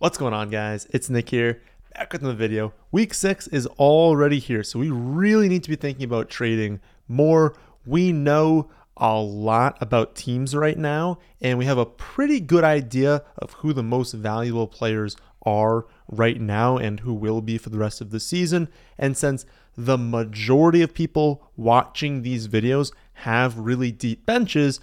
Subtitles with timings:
[0.00, 0.86] What's going on, guys?
[0.94, 1.60] It's Nick here,
[1.94, 2.72] back with another video.
[2.90, 7.54] Week six is already here, so we really need to be thinking about trading more.
[7.84, 13.24] We know a lot about teams right now, and we have a pretty good idea
[13.36, 17.76] of who the most valuable players are right now and who will be for the
[17.76, 18.70] rest of the season.
[18.96, 19.44] And since
[19.76, 24.80] the majority of people watching these videos have really deep benches,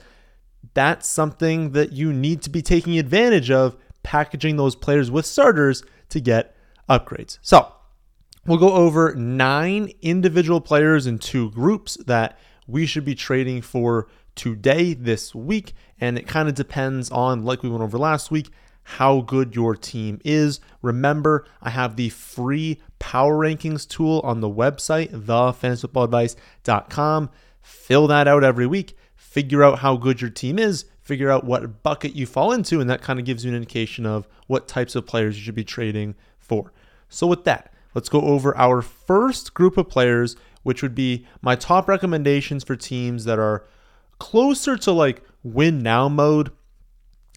[0.76, 3.78] that's something that you need to be taking advantage of
[4.08, 6.56] packaging those players with starters to get
[6.90, 7.40] upgrades.
[7.42, 7.74] So
[8.46, 14.08] we'll go over nine individual players in two groups that we should be trading for
[14.34, 15.74] today, this week.
[16.00, 18.50] And it kind of depends on, like we went over last week,
[18.84, 20.62] how good your team is.
[20.82, 27.30] Remember, I have the free power rankings tool on the website, thefantasyfootballadvice.com.
[27.62, 31.82] Fill that out every week, figure out how good your team is, figure out what
[31.84, 34.96] bucket you fall into, and that kind of gives you an indication of what types
[34.96, 36.74] of players you should be trading for.
[37.08, 41.56] So, with that, let's go over our first group of players, which would be my
[41.56, 43.66] top recommendations for teams that are
[44.20, 46.52] closer to like win now mode.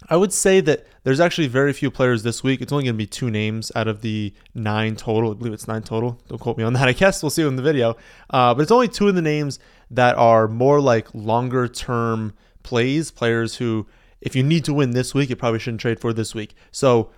[0.09, 2.63] I would say that there's actually very few players this week.
[2.63, 5.31] It's only going to be two names out of the nine total.
[5.31, 6.19] I believe it's nine total.
[6.27, 6.89] Don't quote me on that.
[6.89, 7.97] I guess we'll see in the video.
[8.31, 9.59] Uh, but it's only two of the names
[9.91, 13.87] that are more like longer term plays, players who,
[14.21, 16.55] if you need to win this week, you probably shouldn't trade for this week.
[16.71, 17.11] So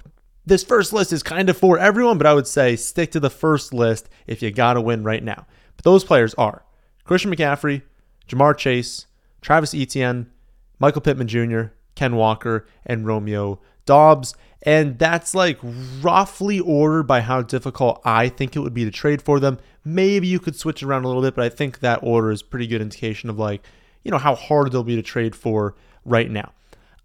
[0.44, 3.30] this first list is kind of for everyone, but I would say stick to the
[3.30, 5.46] first list if you got to win right now.
[5.76, 6.64] But those players are
[7.04, 7.82] Christian McCaffrey,
[8.28, 9.06] Ja'Marr Chase,
[9.40, 10.30] Travis Etienne,
[10.78, 14.34] Michael Pittman Jr., Ken Walker, and Romeo Doubs.
[14.62, 15.58] And that's like
[16.00, 19.58] roughly ordered by how difficult I think it would be to trade for them.
[19.84, 22.68] Maybe you could switch around a little bit, but I think that order is pretty
[22.68, 23.62] good indication of like
[24.04, 26.52] you know, how hard they'll be to trade for right now.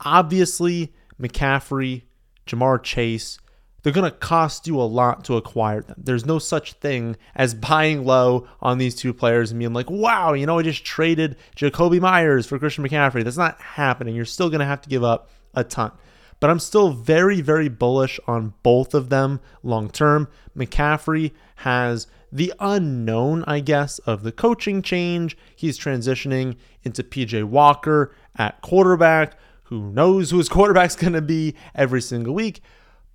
[0.02, 2.04] Obviously, McCaffrey,
[2.46, 3.40] Ja'Marr Chase,
[3.84, 5.96] they're going to cost you a lot to acquire them.
[6.04, 10.34] There's no such thing as buying low on these two players and being like, wow,
[10.34, 13.24] you know, I just traded Jakobi Meyers for Christian McCaffrey.
[13.24, 14.16] That's not happening.
[14.16, 15.92] You're still going to have to give up a ton.
[16.40, 20.28] But I'm still very, very bullish on both of them long term.
[20.56, 25.38] McCaffrey has the unknown, I guess, of the coaching change.
[25.56, 29.38] He's transitioning into PJ Walker at quarterback.
[29.64, 32.62] Who knows who his quarterback's going to be every single week?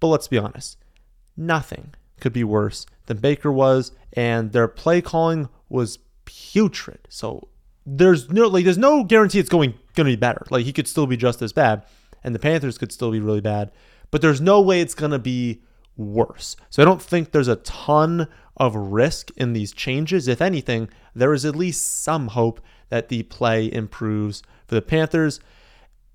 [0.00, 0.78] But let's be honest,
[1.36, 7.00] nothing could be worse than Baker was, and their play calling was putrid.
[7.08, 7.48] So
[7.84, 10.44] there's no like there's no guarantee it's going going to be better.
[10.50, 11.84] Like he could still be just as bad,
[12.24, 13.72] and the Panthers could still be really bad,
[14.10, 15.62] but there's no way it's going to be
[15.96, 16.56] worse.
[16.70, 20.28] So I don't think there's a ton of risk in these changes.
[20.28, 25.40] If anything, there is at least some hope that the play improves for the Panthers.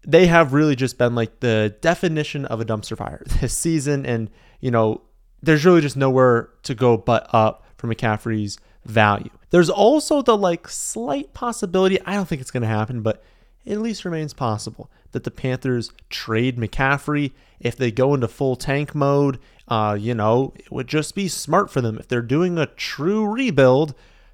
[0.06, 4.06] They have really just been like the definition of a dumpster fire this season.
[4.06, 4.30] And,
[4.60, 5.02] you know,
[5.42, 9.30] there's really just nowhere to go but up for McCaffrey's value.
[9.50, 13.24] There's also the like slight possibility, I don't think it's going to happen, but
[13.68, 18.94] at least remains possible that the Panthers trade McCaffrey if they go into full tank
[18.94, 19.40] mode.
[19.68, 23.26] Uh, you know, it would just be smart for them if they're doing a true
[23.26, 23.94] rebuild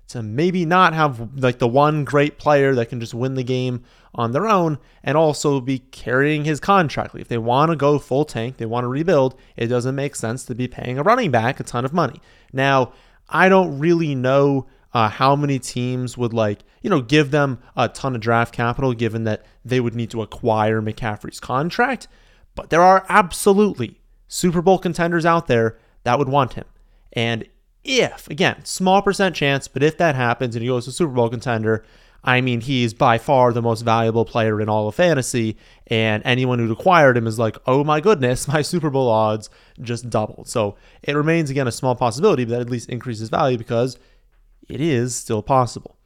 [0.09, 3.83] to maybe not have like the one great player that can just win the game
[4.13, 7.15] on their own and also be carrying his contract.
[7.15, 10.45] If they want to go full tank, they want to rebuild, it doesn't make sense
[10.45, 12.21] to be paying a running back a ton of money.
[12.51, 12.93] Now,
[13.29, 17.89] I don't really know uh, how many teams would like, you know, give them a
[17.89, 22.07] ton of draft capital given that they would need to acquire McCaffrey's contract.
[22.55, 26.65] But there are absolutely Super Bowl contenders out there that would want him.
[27.13, 27.47] And
[27.83, 31.29] if, again, small percent chance, but if that happens and he goes to Super Bowl
[31.29, 31.83] contender,
[32.23, 35.57] I mean, he's by far the most valuable player in all of fantasy.
[35.87, 39.49] And anyone who'd acquired him is like, oh my goodness, my Super Bowl odds
[39.81, 40.47] just doubled.
[40.47, 43.97] So it remains, again, a small possibility, but that at least increases value because
[44.69, 45.97] it is still possible.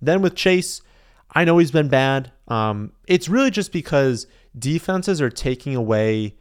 [0.00, 0.82] Then with Chase,
[1.30, 2.32] I know he's been bad.
[2.48, 4.26] Um, it's really just because
[4.56, 6.36] defenses are taking away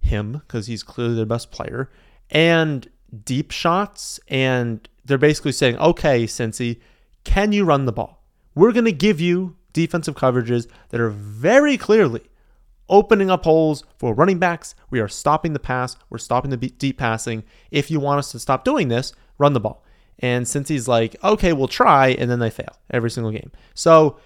[0.00, 1.90] him because he's clearly the best player
[2.30, 2.88] and
[3.24, 4.20] deep shots.
[4.28, 6.80] And they're basically saying, okay, Cincy,
[7.24, 8.22] can you run the ball?
[8.54, 12.22] We're going to give you defensive coverages that are very clearly
[12.88, 14.74] opening up holes for running backs.
[14.90, 15.96] We are stopping the pass.
[16.08, 17.44] We're stopping the deep passing.
[17.70, 19.84] If you want us to stop doing this, run the ball.
[20.20, 23.52] And since he's like, okay, we'll try, and then they fail every single game.
[23.74, 24.18] So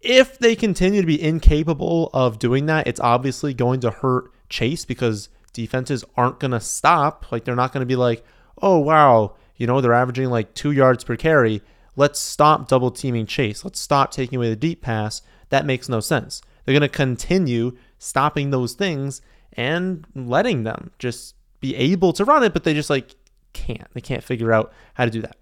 [0.00, 4.84] if they continue to be incapable of doing that, it's obviously going to hurt Chase
[4.84, 7.30] because defenses aren't going to stop.
[7.30, 8.24] Like, they're not going to be like,
[8.60, 11.62] oh, wow, you know, they're averaging like two yards per carry.
[11.96, 13.64] Let's stop double teaming Chase.
[13.64, 15.22] Let's stop taking away the deep pass.
[15.48, 16.42] That makes no sense.
[16.64, 19.22] They're going to continue stopping those things.
[19.56, 23.16] and letting them just be able to run it, but they just like
[23.56, 23.92] can't.
[23.94, 25.36] They can't figure out how to do that.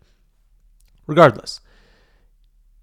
[1.06, 1.60] Regardless,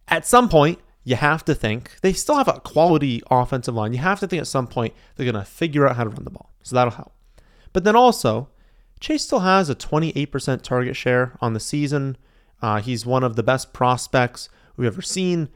[0.07, 3.93] at some point, you have to think they still have a quality offensive line.
[3.93, 6.23] You have to think at some point they're going to figure out how to run
[6.23, 6.51] the ball.
[6.61, 7.13] So that'll help.
[7.73, 8.49] But then also,
[8.99, 12.17] Chase still has a 28% target share on the season.
[12.61, 15.49] Uh, he's one of the best prospects we've ever seen.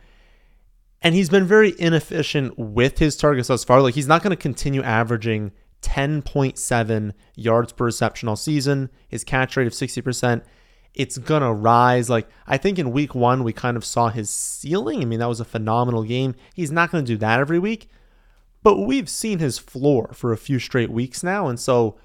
[1.01, 3.81] And he's been very inefficient with his targets thus far.
[3.81, 5.51] Like, he's not going to continue averaging
[5.81, 8.89] 10.7 yards per reception all season.
[9.07, 10.44] His catch rate of 60%
[10.95, 12.10] it's gonna rise.
[12.10, 15.01] Like I think in week one we kind of saw his ceiling.
[15.01, 16.36] I mean that was a phenomenal game.
[16.54, 17.89] He's not gonna do that every week,
[18.63, 21.98] but we've seen his floor for a few straight weeks now, and so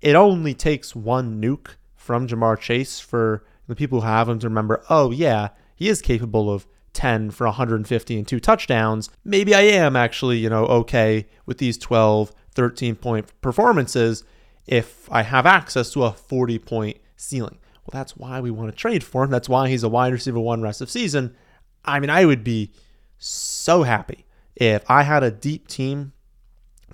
[0.00, 4.48] it only takes one nuke from Ja'Marr Chase for the people who have him to
[4.48, 4.82] remember.
[4.88, 9.10] Oh yeah, he is capable of 10 for 150 and two touchdowns.
[9.24, 14.24] Maybe I am actually you know okay with these 12, 13 point performances
[14.66, 17.56] if I have access to a 40 point ceiling.
[17.84, 19.30] Well, that's why we want to trade for him.
[19.30, 21.36] That's why he's a wide receiver one rest of season.
[21.84, 22.72] I mean, I would be
[23.16, 24.26] so happy
[24.56, 26.12] if I had a deep team,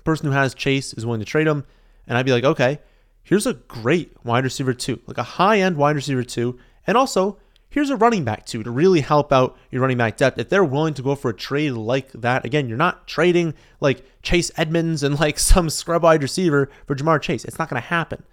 [0.03, 1.65] person who has Chase is willing to trade him,
[2.05, 2.79] and I'd be like, okay,
[3.23, 7.39] here's a great wide receiver two, like a high end wide receiver two, and also
[7.69, 10.37] here's a running back two to really help out your running back depth.
[10.37, 14.05] If they're willing to go for a trade like that, again, you're not trading like
[14.21, 17.45] Chase Edmonds and like some scrub wide receiver for Ja'Marr Chase.
[17.45, 18.23] It's not going to happen.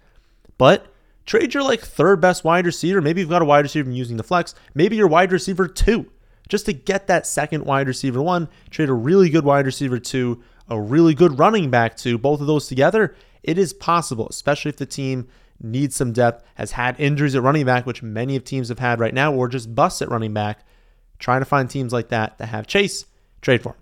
[0.57, 0.93] But
[1.25, 3.01] Trade your like third best wide receiver.
[3.01, 4.53] Maybe you've got a wide receiver using the flex.
[4.73, 6.07] Maybe your wide receiver two,
[6.49, 8.49] just to get that second wide receiver one.
[8.69, 12.17] Trade a really good wide receiver two, a really good running back two.
[12.17, 15.27] Both of those together, it is possible, especially if the team
[15.63, 18.99] needs some depth, has had injuries at running back, which many of teams have had
[18.99, 20.65] right now, or just busts at running back.
[21.19, 23.05] Trying to find teams like that that have Chase,
[23.41, 23.77] trade for him.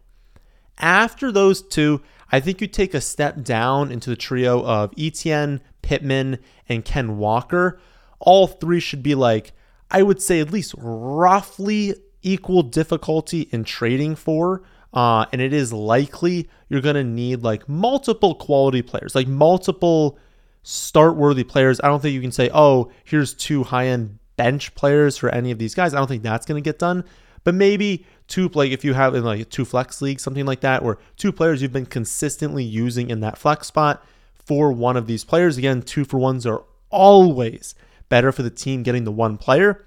[0.77, 2.01] After those two,
[2.31, 6.39] I think you take a step down into the trio of Etienne, Pittman,
[6.69, 7.79] and Ken Walker.
[8.19, 9.53] All three should be like,
[9.89, 14.63] I would say, at least roughly equal difficulty in trading for.
[14.93, 20.17] Uh, and it is likely you're going to need like multiple quality players, like multiple
[20.63, 21.79] start worthy players.
[21.81, 25.51] I don't think you can say, oh, here's two high end bench players for any
[25.51, 25.93] of these guys.
[25.93, 27.03] I don't think that's going to get done.
[27.43, 30.83] But maybe two, like if you have in like two flex league, something like that,
[30.83, 34.05] or two players you've been consistently using in that flex spot
[34.45, 35.57] for one of these players.
[35.57, 37.73] Again, two for ones are always
[38.09, 39.85] better for the team getting the one player.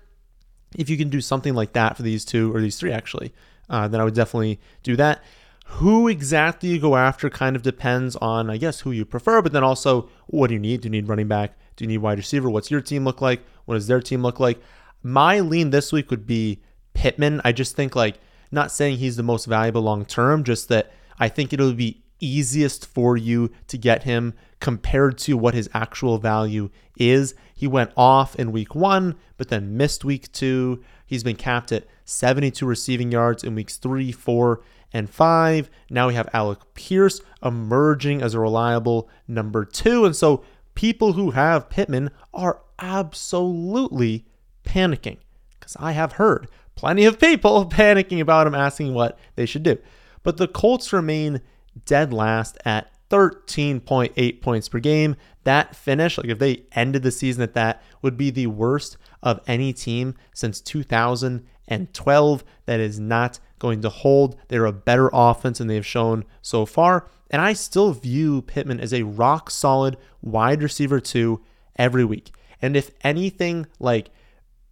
[0.76, 3.32] If you can do something like that for these two or these three, actually,
[3.70, 5.22] uh, then I would definitely do that.
[5.64, 9.52] Who exactly you go after kind of depends on, I guess, who you prefer, but
[9.52, 10.82] then also what do you need?
[10.82, 11.56] Do you need running back?
[11.76, 12.48] Do you need wide receiver?
[12.48, 13.42] What's your team look like?
[13.64, 14.60] What does their team look like?
[15.02, 16.60] My lean this week would be
[16.92, 17.40] Pittman.
[17.44, 18.20] I just think, like,
[18.52, 22.86] not saying he's the most valuable long term, just that I think it'll be easiest
[22.86, 27.34] for you to get him compared to what his actual value is.
[27.54, 30.82] He went off in week one, but then missed week two.
[31.04, 34.62] He's been capped at 72 receiving yards in weeks three, four,
[34.94, 35.68] and five.
[35.90, 40.06] Now we have Alec Pierce emerging as a reliable number two.
[40.06, 40.44] And so
[40.74, 44.24] people who have Pittman are absolutely
[44.64, 45.18] panicking
[45.58, 49.76] because I have heard plenty of people panicking about him, asking what they should do.
[50.22, 51.42] But the Colts remain
[51.84, 55.16] dead last at 13.8 points per game.
[55.42, 59.40] That finish, like if they ended the season at that, would be the worst of
[59.46, 62.44] any team since 2012.
[62.66, 64.36] That is not going to hold.
[64.48, 67.08] They're a better offense than they've shown so far.
[67.30, 71.40] And I still view Pittman as a rock solid wide receiver, too,
[71.76, 72.30] every week.
[72.60, 74.10] And if anything like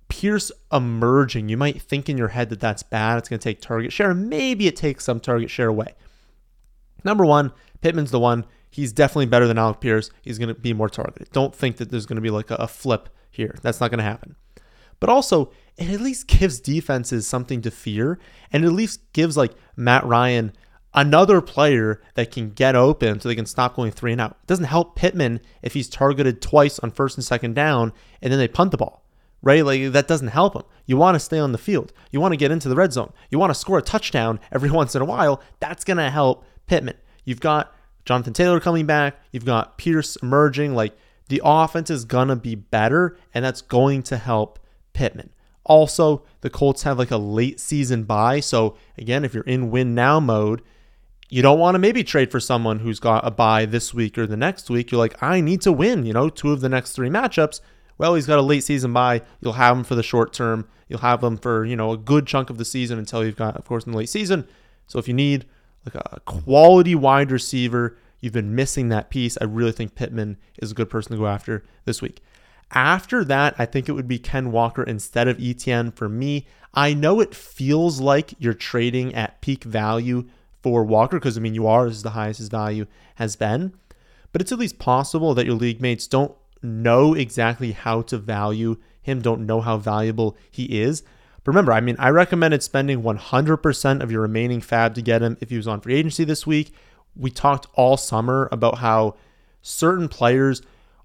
[0.09, 3.17] Pierce emerging, you might think in your head that that's bad.
[3.17, 4.13] It's going to take target share.
[4.13, 5.95] Maybe it takes some target share away.
[7.03, 8.45] Number one, Pittman's the one.
[8.71, 10.11] He's definitely better than Alec Pierce.
[10.21, 11.31] He's going to be more targeted.
[11.33, 13.57] Don't think that there's going to be like a flip here.
[13.63, 14.37] That's not going to happen.
[15.03, 18.21] But also, it at least gives defenses something to fear,
[18.53, 20.53] and it at least gives like Matt Ryan
[20.95, 24.37] another player that can get open so they can stop going three and out.
[24.45, 28.39] It doesn't help Pittman if he's targeted twice on first and second down and then
[28.39, 29.05] they punt the ball,
[29.43, 29.67] right?
[29.67, 30.63] Like that doesn't help him.
[30.87, 31.93] You want to stay on the field.
[32.13, 33.13] You want to get into the red zone.
[33.29, 35.43] You want to score a touchdown every once in a while.
[35.59, 36.99] That's going to help Pittman.
[37.25, 39.17] You've got Jonathan Taylor coming back.
[39.33, 40.77] You've got Pierce emerging.
[40.77, 40.97] Like
[41.29, 44.61] the offense is going to be better, and that's going to help
[44.93, 45.31] Pittman.
[45.65, 48.41] Also, the Colts have like a late season bye.
[48.41, 50.63] So, again, if you're in win now mode,
[51.29, 54.27] you don't want to maybe trade for someone who's got a bye this week or
[54.27, 54.91] the next week.
[54.91, 57.61] You're like, I need to win, you know, two of the next three matchups.
[57.97, 59.23] Well, he's got a late season bye.
[59.41, 60.69] You'll have him for the short term.
[60.89, 63.57] You'll have him for, you know, a good chunk of the season until you've got,
[63.57, 64.47] of course, in the late season.
[64.89, 65.47] So if you need
[65.87, 70.73] like a quality wide receiver, you've been missing that piece, I really think Pittman is
[70.73, 72.21] a good person to go after this week.
[72.73, 76.47] After that, I think it would be Ken Walker instead of Etienne for me.
[76.75, 80.27] I know it feels like you're trading at peak value
[80.63, 81.87] for Walker because, I mean, you are.
[81.87, 82.87] Is the highest his value
[83.17, 83.75] has been.
[84.33, 88.79] But it's at least possible that your league mates don't know exactly how to value
[89.03, 91.03] him, don't know how valuable he is.
[91.45, 95.37] But remember, I mean, I recommended spending 100% of your remaining FAAB to get him
[95.41, 96.73] if he was on free agency this week.
[97.17, 99.17] We talked all summer about how
[99.61, 100.63] certain players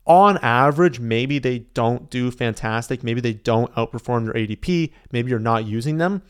[0.07, 3.03] on average, maybe they don't do fantastic.
[3.03, 4.93] Maybe they don't outperform their ADP.
[5.11, 6.23] Maybe you're not using them.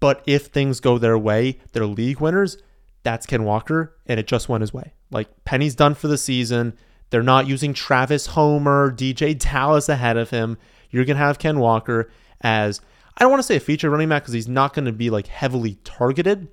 [0.00, 2.58] But if things go their way, they're league winners.
[3.02, 4.92] That's Ken Walker, and it just went his way.
[5.10, 6.74] Like Penny's done for the season.
[7.10, 10.58] They're not using Travis Homer, DeeJay Dallas ahead of him.
[10.90, 12.10] You're going to have Ken Walker
[12.40, 12.80] as,
[13.16, 15.10] I don't want to say a feature running back because he's not going to be
[15.10, 16.48] like heavily targeted,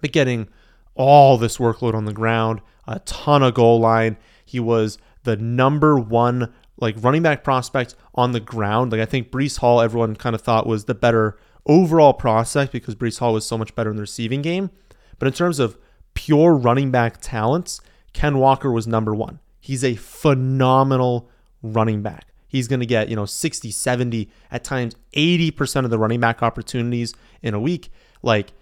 [0.00, 0.48] but getting
[0.94, 4.16] all this workload on the ground, a ton of goal line.
[4.44, 8.92] He was the number one like running back prospect on the ground.
[8.92, 12.94] Like I think Breece Hall, everyone kind of thought was the better overall prospect because
[12.94, 14.70] Breece Hall was so much better in the receiving game.
[15.18, 15.78] But in terms of
[16.14, 17.80] pure running back talents,
[18.12, 19.40] Ken Walker was number one.
[19.60, 21.30] He's a phenomenal
[21.62, 22.28] running back.
[22.46, 26.42] He's going to get, you know, 60, 70, at times 80% of the running back
[26.42, 27.12] opportunities
[27.42, 27.88] in a week.
[28.22, 28.52] Like,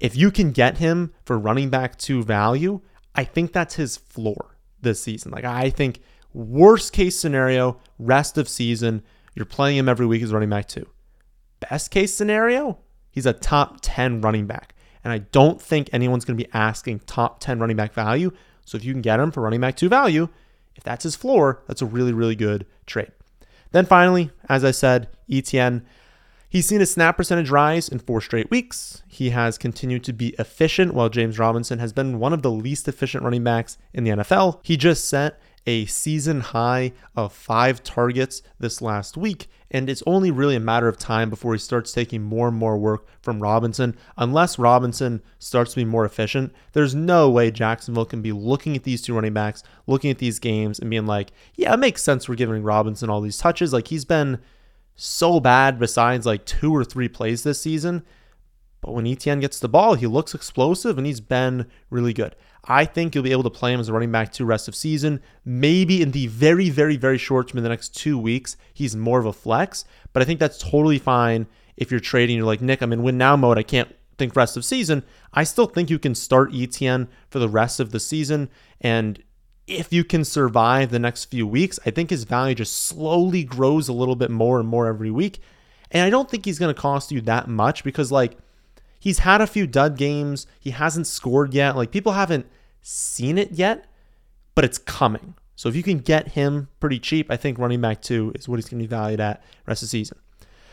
[0.00, 2.80] if you can get him for running back to value,
[3.14, 5.32] I think that's his floor this season.
[5.32, 6.00] Like I think
[6.32, 9.02] worst case scenario, rest of season,
[9.34, 10.86] you're playing him every week as running back two.
[11.60, 12.78] Best case scenario,
[13.10, 14.74] he's a top 10 running back.
[15.04, 18.32] And I don't think anyone's going to be asking top 10 running back value.
[18.64, 20.28] So if you can get him for running back two value,
[20.76, 23.12] if that's his floor, that's a really, really good trade.
[23.72, 25.84] Then finally, as I said, Etienne,
[26.50, 29.02] He's seen his snap percentage rise in four straight weeks.
[29.06, 32.88] He has continued to be efficient, while James Robinson has been one of the least
[32.88, 34.60] efficient running backs in the NFL.
[34.62, 40.30] He just set a season high of five targets this last week, and it's only
[40.30, 43.94] really a matter of time before he starts taking more and more work from Robinson.
[44.16, 48.84] Unless Robinson starts to be more efficient, there's no way Jacksonville can be looking at
[48.84, 52.26] these two running backs, looking at these games, and being like, yeah, it makes sense
[52.26, 53.74] we're giving Robinson all these touches.
[53.74, 54.38] Like he's been
[55.00, 58.02] so bad besides like two or three plays this season.
[58.80, 62.34] But when Etienne gets the ball, he looks explosive and he's been really good.
[62.64, 64.74] I think you'll be able to play him as a running back to rest of
[64.74, 65.20] season.
[65.44, 69.20] Maybe in the very, very, very short term, in the next two weeks, he's more
[69.20, 69.84] of a flex.
[70.12, 72.36] But I think that's totally fine if you're trading.
[72.36, 73.56] You're like, Nick, I'm in win now mode.
[73.56, 75.04] I can't think rest of season.
[75.32, 78.50] I still think you can start Etienne for the rest of the season.
[78.80, 79.22] And
[79.68, 83.88] if you can survive the next few weeks, I think his value just slowly grows
[83.88, 85.40] a little bit more and more every week.
[85.90, 88.38] And I don't think he's going to cost you that much because, like,
[88.98, 90.46] he's had a few dud games.
[90.58, 91.76] He hasn't scored yet.
[91.76, 92.46] Like, people haven't
[92.80, 93.86] seen it yet,
[94.54, 95.34] but it's coming.
[95.54, 98.56] So if you can get him pretty cheap, I think running back two is what
[98.56, 100.18] he's going to be valued at rest of the season.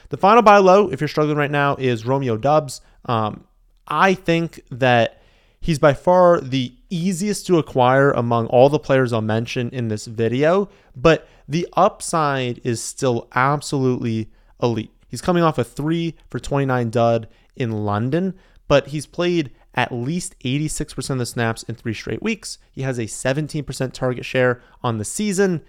[0.10, 2.82] The final buy low, if you're struggling right now, is Romeo Doubs.
[3.06, 3.46] Um,
[3.88, 5.22] I think that
[5.66, 10.06] He's by far the easiest to acquire among all the players I'll mention in this
[10.06, 14.30] video, but the upside is still absolutely
[14.62, 14.92] elite.
[15.08, 18.34] He's coming off a 3 for 29 dud in London,
[18.68, 22.58] but he's played at least 86% of the snaps in three straight weeks.
[22.72, 25.62] He has a 17% target share on the season.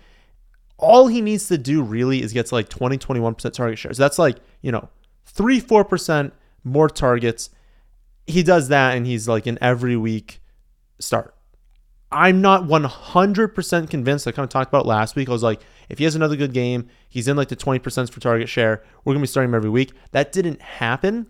[0.78, 3.92] All he needs to do really is get to like 20, 21% target share.
[3.92, 4.88] So that's like, you know,
[5.26, 6.33] 3, 4%
[6.64, 7.50] more targets
[8.26, 10.40] he does that and he's like an every week
[10.99, 11.35] start.
[12.12, 14.26] I'm not 100% convinced.
[14.29, 15.29] I kind of talked about last week.
[15.29, 18.21] I was like, if he has another good game, he's in like the 20% for
[18.21, 18.83] target share.
[19.05, 19.93] We're going to be starting him every week.
[20.12, 21.26] That didn't happen,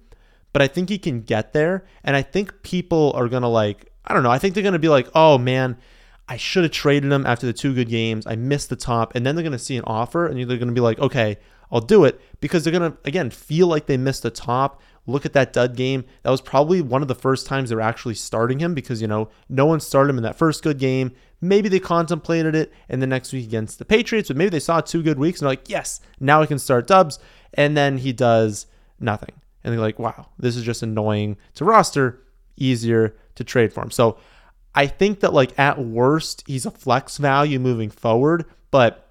[0.53, 1.87] but I think he can get there.
[2.05, 4.75] And I think people are going to like, I don't know, I think they're going
[4.75, 5.79] to be like, oh man,
[6.29, 8.27] I should have traded him after the two good games.
[8.27, 9.15] I missed the top.
[9.15, 11.39] And then they're going to see an offer and they're going to be like, okay,
[11.71, 15.25] I'll do it because they're going to, again, feel like they missed the top look
[15.25, 16.05] at that dud game.
[16.23, 19.31] That was probably one of the first times they're actually starting him because, you know,
[19.49, 21.13] no one started him in that first good game.
[21.41, 24.81] Maybe they contemplated it in the next week against the Patriots, but maybe they saw
[24.81, 27.19] two good weeks and they're like, yes, now I can start Doubs.
[27.55, 28.67] And then he does
[28.99, 29.33] nothing.
[29.63, 32.23] And they're like, wow, this is just annoying to roster,
[32.57, 33.91] easier to trade for him.
[33.91, 34.19] So
[34.75, 39.11] I think that, like, at worst, he's a flex value moving forward, but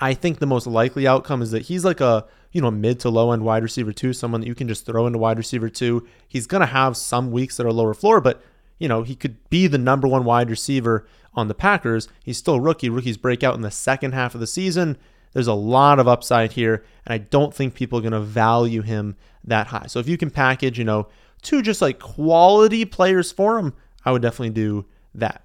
[0.00, 3.10] I think the most likely outcome is that he's like a you know, mid to
[3.10, 6.06] low end wide receiver two, someone that you can just throw into wide receiver two.
[6.26, 8.42] He's going to have some weeks that are lower floor, but,
[8.78, 12.08] you know, he could be the number one wide receiver on the Packers.
[12.24, 12.88] He's still rookie.
[12.88, 14.96] Rookies break out in the second half of the season.
[15.32, 18.82] There's a lot of upside here, and I don't think people are going to value
[18.82, 19.86] him that high.
[19.86, 21.08] So if you can package, you know,
[21.42, 23.74] two just like quality players for him,
[24.04, 25.44] I would definitely do that.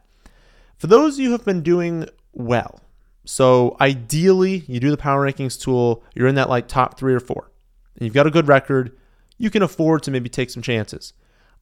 [0.77, 2.81] For those you who have been doing well,
[3.25, 7.20] so ideally you do the power rankings tool, you're in that like top three or
[7.20, 7.51] four,
[7.96, 8.98] and you've got a good record,
[9.38, 11.13] you can afford to maybe take some chances.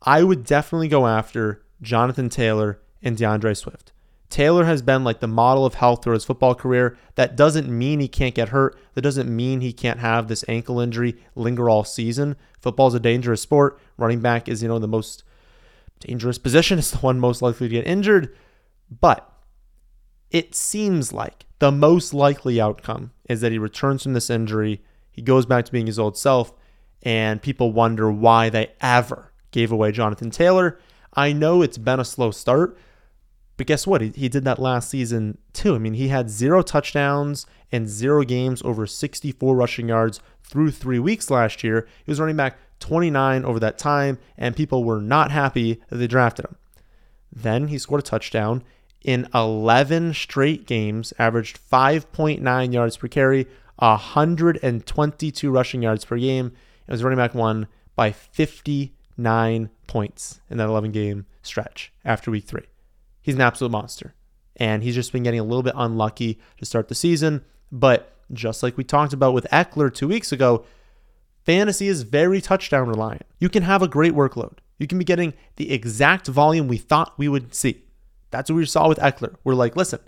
[0.02, 3.92] I would definitely go after Jonathan Taylor and D'Andre Swift.
[4.32, 6.98] Taylor has been like the model of health through his football career.
[7.16, 8.80] That doesn't mean he can't get hurt.
[8.94, 12.38] That doesn't mean he can't have this ankle injury linger all season.
[12.60, 13.78] Football is a dangerous sport.
[13.98, 15.24] Running back is, you know, the most
[16.00, 16.80] dangerous position.
[16.80, 18.34] It's the one most likely to get injured.
[19.02, 19.31] But
[20.32, 24.82] it seems like the most likely outcome is that he returns from this injury.
[25.12, 26.54] He goes back to being his old self,
[27.04, 30.80] and people wonder why they ever gave away Jonathan Taylor.
[31.14, 32.78] I know it's been a slow start,
[33.58, 34.02] but guess what?
[34.02, 35.76] He, he did that last season too.
[35.76, 41.00] I mean, he had zero touchdowns and zero games over 64 rushing yards through three
[41.00, 41.88] weeks last year.
[42.06, 46.08] He was running back 29 over that time, and people were not happy that they
[46.08, 46.56] drafted him.
[47.32, 48.64] Then he scored a touchdown
[49.04, 56.48] in 11 straight games, averaged 5.9 yards per carry, 122 rushing yards per game,
[56.88, 62.46] and was running back one by 59 points in that 11 game stretch after week
[62.46, 62.68] three.
[63.22, 64.14] He's an absolute monster.
[64.58, 67.44] And he's just been getting a little bit unlucky to start the season.
[67.72, 70.66] But just like we talked about with Ekeler two weeks ago,
[71.44, 73.26] fantasy is very touchdown reliant.
[73.40, 74.58] You can have a great workload.
[74.78, 77.84] You can be getting the exact volume we thought we would see.
[78.32, 79.36] That's what we saw with Ekeler.
[79.44, 80.00] We're like, listen,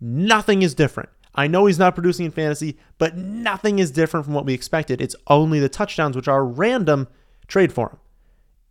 [0.00, 1.08] nothing is different.
[1.34, 5.00] I know he's not producing in fantasy, but nothing is different from what we expected.
[5.00, 7.08] It's only the touchdowns, which are random,
[7.46, 7.98] trade for him.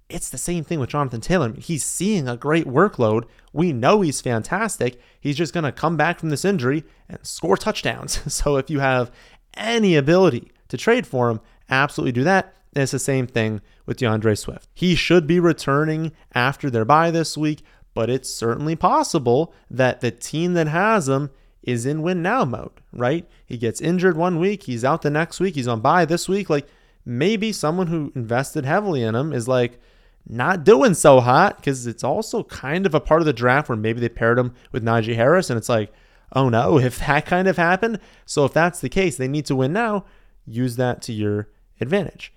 [0.09, 1.53] It's the same thing with Jonathan Taylor.
[1.53, 3.25] He's seeing a great workload.
[3.53, 4.99] We know he's fantastic.
[5.21, 8.21] He's just going to come back from this injury and score touchdowns.
[8.29, 9.11] So if you have
[9.53, 11.39] any ability to trade for him,
[11.69, 12.55] absolutely do that.
[12.73, 14.67] And it's the same thing with D'Andre Swift.
[14.73, 17.63] He should be returning after their bye this week,
[17.99, 21.29] but it's certainly possible that the team that has him
[21.61, 23.27] is in win now mode, right?
[23.45, 26.49] He gets injured one week, he's out the next week, he's on bye this week.
[26.49, 26.65] Like
[27.03, 29.81] maybe someone who invested heavily in him is like,
[30.25, 33.75] not doing so hot because it's also kind of a part of the draft where
[33.75, 35.91] maybe they paired him with Najee Harris and it's like,
[36.31, 37.99] oh no, if that kind of happened.
[38.25, 40.05] So if that's the case, they need to win now.
[40.45, 41.49] Use that to your
[41.81, 42.31] advantage.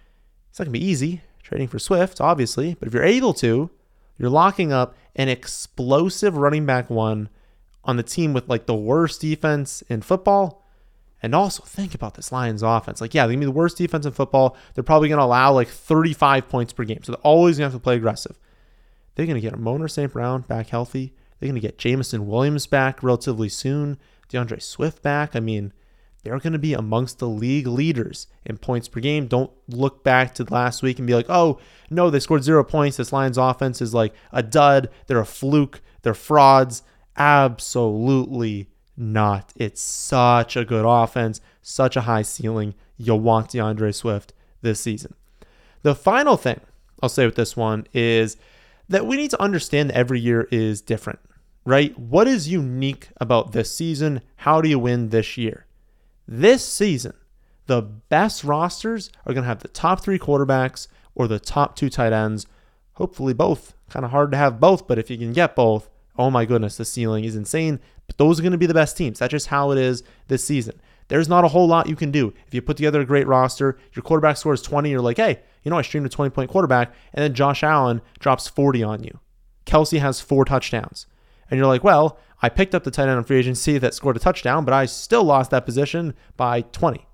[0.51, 3.71] It's not gonna be easy trading for Swift, obviously, but if you're able to,
[4.19, 7.29] you're locking up an explosive running back one
[7.85, 10.63] on the team with like the worst defense in football
[11.23, 13.01] and also think about this Lions offense.
[13.01, 14.57] Like, yeah, they're gonna be the worst defense in football.
[14.75, 17.03] They're probably gonna allow like 35 points per game.
[17.03, 18.39] So they're always gonna have to play aggressive.
[19.15, 20.13] They're gonna get Amon-Ra St.
[20.13, 21.15] Brown back healthy.
[21.39, 23.99] They're gonna get Jameson Williams back relatively soon.
[24.29, 25.37] D'Andre Swift back.
[25.37, 25.73] I mean,
[26.23, 29.27] they're going to be amongst the league leaders in points per game.
[29.27, 31.59] Don't look back to last week and be like, oh,
[31.91, 32.97] no, they scored zero points.
[32.97, 34.89] This Lions offense is like a dud.
[35.07, 35.81] They're a fluke.
[36.03, 36.83] They're frauds.
[37.17, 39.53] Absolutely not.
[39.57, 42.75] It's such a good offense, such a high ceiling.
[42.97, 45.15] You'll want D'Andre Swift this season.
[45.83, 46.61] The final thing
[47.03, 48.37] I'll say with this one is
[48.89, 51.19] that we need to understand that every year is different,
[51.65, 51.99] right?
[51.99, 54.21] What is unique about this season?
[54.37, 55.67] How do you win this year?
[56.27, 57.15] This season,
[57.67, 61.91] the best rosters are going to have the top three quarterbacks or the top two
[61.91, 62.47] tight ends,
[62.95, 63.75] hopefully both.
[63.91, 66.77] Kind of hard to have both, but if you can get both, oh my goodness,
[66.77, 67.81] the ceiling is insane.
[68.07, 69.19] But those are going to be the best teams.
[69.19, 70.81] That's just how it is this season.
[71.09, 72.33] There's not a whole lot you can do.
[72.47, 75.71] If you put together a great roster, your quarterback scores 20, you're like, hey, you
[75.71, 79.19] know, I streamed a 20 point quarterback, and then Josh Allen drops 40 on you.
[79.67, 81.07] Kelce has four touchdowns.
[81.51, 84.17] And you're like, well, I picked up the tight end on free agency that scored
[84.17, 87.07] a touchdown, but I still lost that position by 20.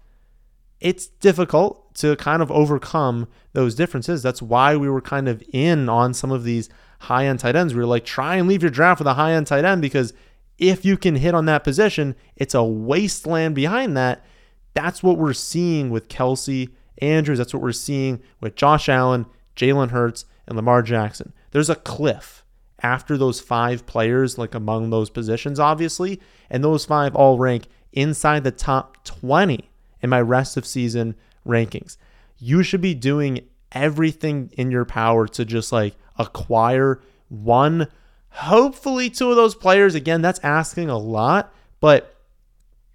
[0.81, 4.23] It's difficult to kind of overcome those differences.
[4.23, 7.75] That's why we were kind of in on some of these high end tight ends.
[7.75, 10.15] We were like, try and leave your draft with a high end tight end because
[10.57, 14.25] if you can hit on that position, it's a wasteland behind that.
[14.73, 17.39] That's what we're seeing with Kelce Andrews.
[17.39, 21.33] That's what we're seeing with Josh Allen, Jalen Hurts, and Lamar Jackson.
[21.51, 22.38] There's a cliff
[22.83, 28.45] after those five players, like among those positions, obviously, and those five all rank inside
[28.45, 29.69] the top 20
[30.01, 31.15] in my rest of season
[31.47, 31.97] rankings.
[32.39, 33.41] You should be doing
[33.73, 37.89] everything in your power to just like acquire one,
[38.31, 39.95] hopefully two of those players.
[39.95, 42.17] Again, that's asking a lot, but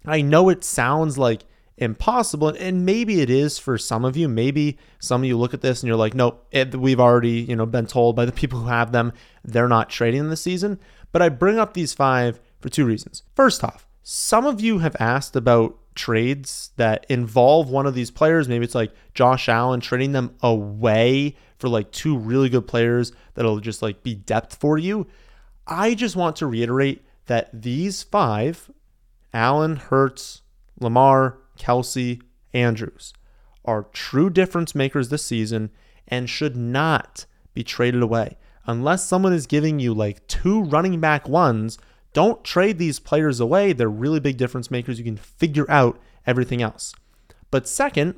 [0.06, 1.44] I know it sounds like
[1.76, 5.60] impossible and maybe it is for some of you maybe some of you look at
[5.60, 8.60] this and you're like nope it, we've already you know been told by the people
[8.60, 9.12] who have them
[9.44, 10.78] they're not trading in the season
[11.10, 14.94] but i bring up these five for two reasons first off some of you have
[15.00, 18.48] asked about trades that involve one of these players.
[18.48, 23.60] Maybe it's like Josh Allen trading them away for like two really good players that'll
[23.60, 25.06] just like be depth for you.
[25.66, 28.70] I just want to reiterate that these five
[29.32, 30.42] Allen, Hurts,
[30.80, 32.20] Lamar, Kelce,
[32.52, 33.12] Andrews
[33.64, 35.70] are true difference makers this season
[36.06, 38.36] and should not be traded away.
[38.66, 41.78] Unless someone is giving you like two running back ones,
[42.12, 43.72] don't trade these players away.
[43.72, 44.98] They're really big difference makers.
[44.98, 46.94] You can figure out everything else.
[47.50, 48.14] But second,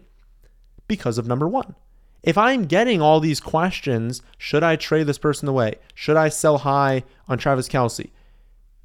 [0.88, 1.74] because of number one.
[2.22, 5.76] If I'm getting all these questions, should I trade this person away?
[5.94, 8.10] Should I sell high on Travis Kelce?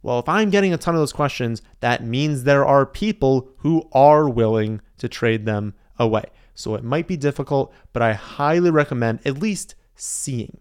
[0.03, 3.87] Well, if I'm getting a ton of those questions, that means there are people who
[3.91, 6.25] are willing to trade them away.
[6.55, 10.59] So it might be difficult, but I highly recommend at least seeing.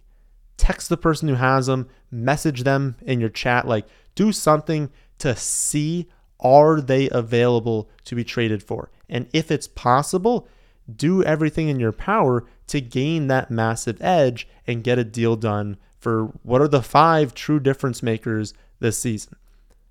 [0.57, 5.35] Text the person who has them, message them in your chat, like do something to
[5.37, 6.09] see
[6.41, 8.91] are they available to be traded for?
[9.09, 10.49] And if it's possible,
[10.95, 15.77] do everything in your power to gain that massive edge and get a deal done
[15.99, 19.37] for what are the five true difference makers this season.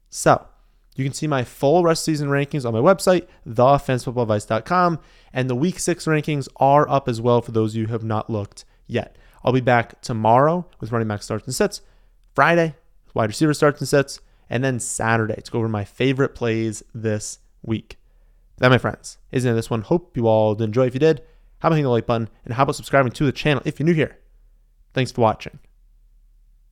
[0.10, 0.45] So,
[0.95, 4.99] you can see my full rest season rankings on my website, thefantasyfootballadvice.com,
[5.32, 8.04] and the week six rankings are up as well for those of you who have
[8.04, 9.15] not looked yet.
[9.43, 11.82] I'll be back tomorrow with running back starts and sets,
[12.36, 12.75] Friday,
[13.13, 17.39] wide receiver starts and sets, and then Saturday to go over my favorite plays this
[17.62, 17.97] week.
[18.58, 19.82] That, my friends, is in this one.
[19.82, 20.88] Hope you all enjoy.
[20.88, 21.21] If you did,
[21.60, 23.86] how about hitting the like button and how about subscribing to the channel if you're
[23.86, 24.17] new here?
[24.93, 25.60] Thanks for watching.